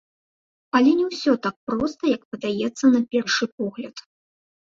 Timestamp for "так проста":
1.43-2.03